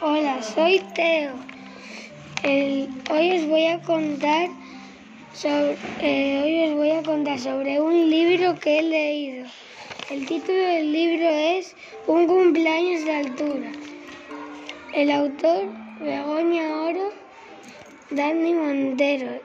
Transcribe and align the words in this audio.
Hola, 0.00 0.42
soy 0.42 0.80
Teo. 0.94 1.32
hoy 2.44 3.36
os 3.36 3.46
voy 3.46 3.66
a 3.66 3.78
contar 3.82 4.48
sobre, 5.34 5.76
eh, 6.00 6.40
hoy 6.42 6.70
os 6.70 6.76
voy 6.76 6.90
a 6.92 7.02
contar 7.02 7.38
sobre 7.38 7.78
un 7.80 8.08
libro 8.08 8.54
que 8.58 8.78
he 8.78 8.82
leído. 8.82 9.46
El 10.10 10.26
título 10.26 10.58
del 10.58 10.92
libro 10.92 11.28
es 11.28 11.76
Un 12.06 12.26
cumpleaños 12.26 13.04
de 13.04 13.12
altura. 13.12 13.72
El 14.94 15.10
autor 15.10 15.66
Begoña 16.00 16.82
Oro, 16.82 17.10
Dani 18.10 18.54
Montero. 18.54 19.40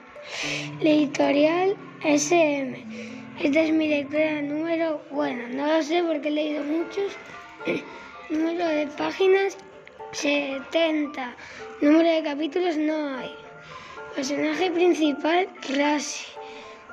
La 0.80 0.90
editorial 0.90 1.76
SM. 2.04 2.84
Esta 3.40 3.60
es 3.60 3.72
mi 3.72 3.88
lectura 3.88 4.40
número, 4.42 5.00
bueno, 5.10 5.46
no 5.50 5.66
lo 5.66 5.82
sé 5.82 6.02
porque 6.02 6.28
he 6.28 6.32
leído 6.32 6.64
muchos. 6.64 7.12
Número 8.30 8.66
de 8.66 8.86
páginas 8.88 9.56
70. 10.12 11.36
Número 11.82 12.10
de 12.10 12.22
capítulos 12.22 12.76
no 12.76 13.16
hay. 13.16 13.30
Personaje 14.14 14.70
principal, 14.70 15.48
Rasi. 15.76 16.24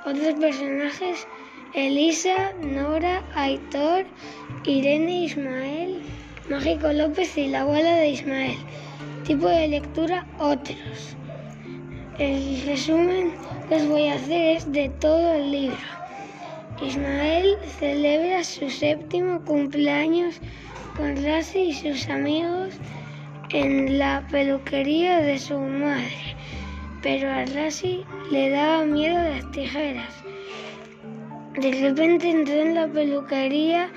Otros 0.04 0.34
personajes, 0.34 1.26
Elisa, 1.74 2.52
Nora, 2.60 3.24
Aitor, 3.34 4.04
Irene, 4.64 5.24
Ismael, 5.24 6.02
Mágico 6.50 6.92
López 6.92 7.36
y 7.36 7.48
la 7.48 7.62
abuela 7.62 7.96
de 7.96 8.10
Ismael. 8.10 8.58
Tipo 9.24 9.48
de 9.48 9.68
lectura, 9.68 10.26
otros. 10.38 11.16
El 12.18 12.62
resumen 12.66 13.32
que 13.68 13.76
os 13.76 13.88
voy 13.88 14.08
a 14.08 14.14
hacer 14.14 14.56
es 14.56 14.72
de 14.72 14.88
todo 15.00 15.34
el 15.34 15.50
libro. 15.50 15.76
Ismael 16.80 17.56
celebra 17.78 18.44
su 18.44 18.68
séptimo 18.70 19.42
cumpleaños 19.44 20.40
con 20.96 21.22
Rasi 21.24 21.58
y 21.58 21.74
sus 21.74 22.08
amigos 22.08 22.74
en 23.50 23.98
la 23.98 24.26
peluquería 24.30 25.20
de 25.20 25.38
su 25.38 25.58
madre, 25.58 26.36
pero 27.02 27.30
a 27.30 27.44
Rasi 27.44 28.04
le 28.30 28.50
daba 28.50 28.84
miedo 28.84 29.16
las 29.16 29.50
tijeras. 29.52 30.12
De 31.54 31.70
repente 31.72 32.30
entró 32.30 32.54
en 32.54 32.74
la 32.74 32.88
peluquería 32.88 33.88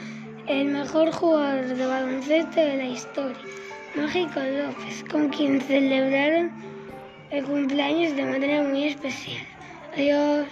el 0.47 0.66
mejor 0.66 1.11
jugador 1.11 1.66
de 1.66 1.86
baloncesto 1.86 2.59
de 2.59 2.77
la 2.77 2.86
historia, 2.86 3.38
Mágico 3.95 4.39
López, 4.39 5.03
con 5.11 5.30
quien 5.30 5.59
celebraron 5.61 6.52
el 7.31 7.44
cumpleaños 7.44 8.16
de 8.16 8.25
manera 8.25 8.64
muy 8.64 8.86
especial. 8.86 9.44
Adiós. 9.94 10.47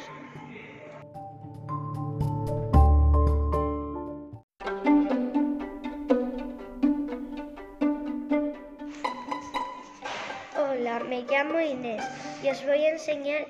Llamo 11.38 11.62
Inés 11.62 12.04
y 12.42 12.50
os 12.50 12.66
voy 12.66 12.84
a 12.84 12.94
enseñar 12.94 13.46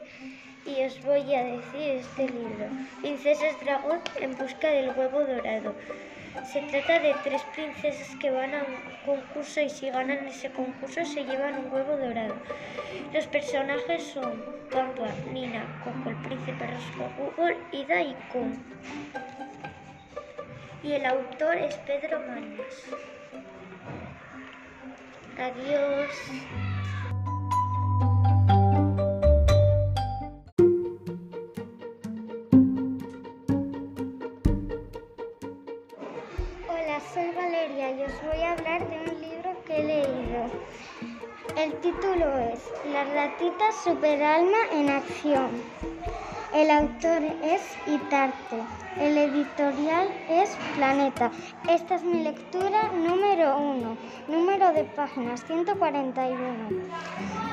y 0.66 0.84
os 0.84 1.02
voy 1.04 1.34
a 1.34 1.44
decir 1.44 1.92
este 2.04 2.28
libro, 2.28 2.68
Princesas 3.00 3.58
Dragón 3.62 4.02
en 4.20 4.36
busca 4.36 4.68
del 4.68 4.90
huevo 4.90 5.22
dorado. 5.22 5.74
Se 6.52 6.62
trata 6.64 7.00
de 7.00 7.16
tres 7.24 7.42
princesas 7.56 8.14
que 8.20 8.30
van 8.30 8.54
a 8.54 8.58
un 8.64 8.76
concurso 9.06 9.62
y 9.62 9.70
si 9.70 9.90
ganan 9.90 10.28
ese 10.28 10.52
concurso 10.52 11.06
se 11.06 11.24
llevan 11.24 11.60
un 11.60 11.74
huevo 11.74 11.96
dorado. 11.96 12.36
Los 13.14 13.26
personajes 13.28 14.04
son 14.04 14.44
Pampa, 14.70 15.08
Nina, 15.32 15.64
Coco, 15.86 16.10
el 16.10 16.18
príncipe 16.18 16.68
Rosco, 16.68 17.10
Google 17.18 17.58
y 17.72 17.86
Daikun. 17.86 18.66
Y 20.84 20.92
el 20.92 21.06
autor 21.06 21.56
es 21.56 21.76
Pedro 21.78 22.20
Mañas. 22.20 22.84
Adiós. 25.38 26.77
Soy 37.00 37.32
Valeria 37.32 37.92
y 37.92 38.04
os 38.04 38.24
voy 38.24 38.42
a 38.42 38.54
hablar 38.54 38.90
de 38.90 39.00
un 39.00 39.22
libro 39.22 39.64
que 39.66 39.78
he 39.78 39.84
leído. 39.84 40.46
El 41.56 41.74
título 41.82 42.38
es 42.40 42.72
La 42.92 43.04
ratita 43.04 43.72
superalma 43.84 44.58
en 44.72 44.90
acción. 44.90 45.50
El 46.54 46.72
autor 46.72 47.22
es 47.44 47.62
Itarte. 47.86 48.58
El 49.00 49.16
editorial 49.16 50.08
es 50.28 50.58
Planeta. 50.76 51.30
Esta 51.70 51.96
es 51.96 52.04
mi 52.04 52.24
lectura 52.24 52.92
número 52.94 53.58
uno. 53.58 53.96
Número 54.28 54.72
de 54.72 54.84
páginas 54.86 55.44
141. 55.46 56.38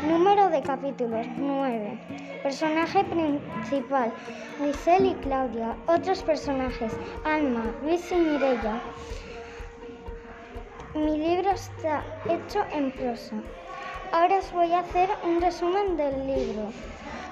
Número 0.08 0.48
de 0.48 0.62
capítulos 0.62 1.26
9. 1.36 2.40
Personaje 2.42 3.04
principal, 3.04 4.12
Giselle 4.58 5.08
y 5.08 5.14
Claudia. 5.16 5.76
Otros 5.86 6.22
personajes, 6.22 6.96
Alma, 7.24 7.64
Luis 7.82 8.10
y 8.10 8.16
Mirella. 8.16 8.80
Mi 10.94 11.18
libro 11.18 11.50
está 11.50 12.04
hecho 12.30 12.64
en 12.70 12.92
prosa. 12.92 13.34
Ahora 14.12 14.38
os 14.38 14.52
voy 14.52 14.70
a 14.72 14.78
hacer 14.78 15.08
un 15.24 15.40
resumen 15.40 15.96
del 15.96 16.24
libro. 16.24 16.70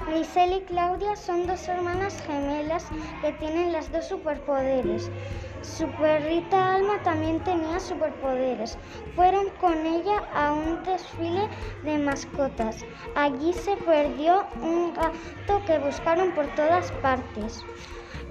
Grisel 0.08 0.54
y 0.54 0.60
Claudia 0.62 1.14
son 1.14 1.46
dos 1.46 1.68
hermanas 1.68 2.20
gemelas 2.26 2.88
que 3.20 3.30
tienen 3.34 3.70
las 3.70 3.92
dos 3.92 4.08
superpoderes. 4.08 5.08
Su 5.62 5.86
perrita 5.92 6.74
Alma 6.74 7.00
también 7.04 7.38
tenía 7.44 7.78
superpoderes. 7.78 8.76
Fueron 9.14 9.48
con 9.60 9.86
ella 9.86 10.24
a 10.34 10.52
un 10.54 10.82
desfile 10.82 11.48
de 11.84 11.98
mascotas. 11.98 12.84
Allí 13.14 13.52
se 13.52 13.76
perdió 13.76 14.44
un 14.60 14.92
gato 14.92 15.64
que 15.66 15.78
buscaron 15.78 16.32
por 16.32 16.46
todas 16.56 16.90
partes. 17.00 17.64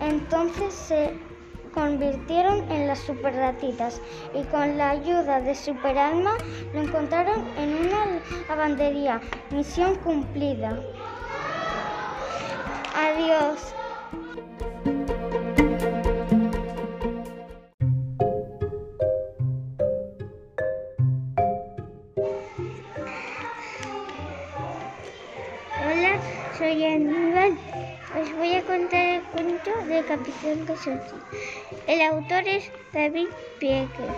Entonces 0.02 0.74
se 0.74 1.31
convirtieron 1.74 2.70
en 2.72 2.88
las 2.88 3.00
superratitas 3.00 4.02
y 4.34 4.44
con 4.46 4.78
la 4.78 4.92
ayuda 4.92 5.42
de 5.42 5.56
Superalma 5.56 6.38
lo 6.74 6.82
encontraron 6.82 7.46
en 7.58 7.74
una 7.76 8.22
lavandería. 8.48 9.22
Misión 9.52 9.96
cumplida. 9.96 10.80
Adiós. 12.96 13.74
Hola, 25.84 26.20
soy 26.58 26.86
Aníbal. 26.86 27.58
Os 28.14 28.30
voy 28.34 28.54
a 28.56 28.64
contar 28.64 29.06
el 29.06 29.22
cuento 29.24 29.72
de 29.88 30.04
Capitán 30.04 30.66
Calzoncillo. 30.66 31.24
El 31.88 32.02
autor 32.02 32.46
es 32.46 32.70
David 32.92 33.30
Piecker. 33.58 34.12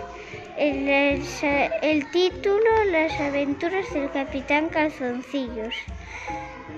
El, 0.56 2.10
título, 2.10 2.70
Las 2.90 3.20
aventuras 3.20 3.92
del 3.94 4.10
Capitán 4.10 4.68
Calzoncillos. 4.68 5.76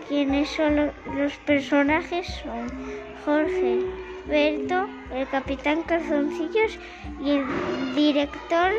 Quienes 0.08 0.50
son 0.50 0.92
los, 1.16 1.32
personajes 1.46 2.26
son 2.42 2.68
Jorge, 3.24 3.78
Berto, 4.26 4.86
el 5.14 5.26
Capitán 5.28 5.84
Calzoncillos 5.84 6.78
y 7.22 7.30
el 7.38 7.94
director 7.94 8.72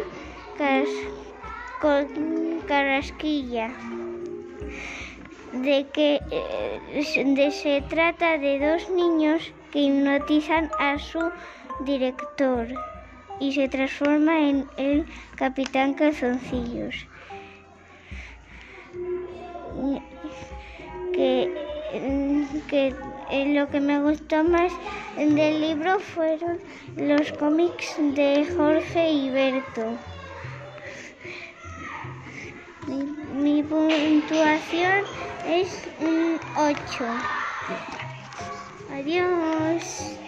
Carrasquilla 2.67 3.71
de 5.51 5.87
que 5.93 6.21
eh, 6.31 7.51
se 7.51 7.81
trata 7.89 8.37
de 8.37 8.59
dos 8.59 8.89
niños 8.89 9.51
que 9.71 9.79
hipnotizan 9.79 10.69
a 10.79 10.97
su 10.99 11.31
director 11.81 12.67
y 13.39 13.53
se 13.53 13.67
transforma 13.67 14.39
en 14.49 14.67
el 14.77 15.05
capitán 15.35 15.93
calzoncillos. 15.93 17.07
Que, 21.13 21.51
que 22.67 22.95
lo 23.29 23.69
que 23.69 23.79
me 23.79 24.01
gustó 24.01 24.43
más 24.43 24.71
del 25.15 25.61
libro 25.61 25.99
fueron 25.99 26.59
los 26.95 27.31
cómics 27.33 27.95
de 27.97 28.47
Jorge 28.55 29.11
y 29.11 29.29
Berto. 29.29 29.97
Mi, 32.87 33.63
puntuación 33.63 35.03
es 35.47 35.87
un 35.99 36.39
8. 36.57 37.05
Adiós. 38.91 40.26